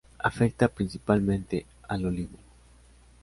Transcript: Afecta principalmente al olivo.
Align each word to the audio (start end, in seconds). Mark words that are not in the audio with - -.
Afecta 0.17 0.67
principalmente 0.67 1.67
al 1.87 2.07
olivo. 2.07 2.39